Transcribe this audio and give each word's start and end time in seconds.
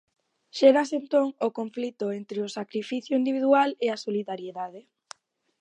Xérase 0.57 0.95
entón 1.01 1.27
o 1.47 1.49
conflito 1.59 2.05
entre 2.19 2.37
o 2.45 2.53
sacrificio 2.57 3.13
individual 3.21 3.69
e 3.85 3.87
a 3.95 4.01
solidariedade. 4.05 4.81